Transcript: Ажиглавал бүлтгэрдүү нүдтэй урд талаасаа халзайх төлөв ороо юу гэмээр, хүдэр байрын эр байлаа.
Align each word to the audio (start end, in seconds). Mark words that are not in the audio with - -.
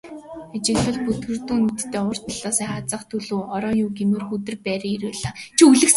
Ажиглавал 0.55 0.97
бүлтгэрдүү 1.05 1.57
нүдтэй 1.61 2.01
урд 2.09 2.23
талаасаа 2.29 2.67
халзайх 2.71 3.03
төлөв 3.11 3.41
ороо 3.55 3.73
юу 3.83 3.89
гэмээр, 3.97 4.23
хүдэр 4.27 4.55
байрын 4.65 4.93
эр 4.95 5.03
байлаа. 5.07 5.33